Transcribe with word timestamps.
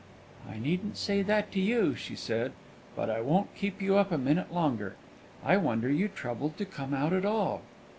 "I 0.51 0.57
needn't 0.57 0.97
say 0.97 1.21
that 1.21 1.51
to 1.51 1.59
you," 1.59 1.93
she 1.93 2.15
said; 2.15 2.53
"but 2.95 3.07
I 3.07 3.21
won't 3.21 3.53
keep 3.53 3.83
you 3.83 3.97
up 3.97 4.11
a 4.11 4.17
minute 4.17 4.51
longer. 4.51 4.95
I 5.45 5.57
wonder 5.57 5.91
you 5.91 6.07
troubled 6.07 6.57
to 6.57 6.65
come 6.65 6.91
out 6.95 7.13
at 7.13 7.23
all." 7.23 7.61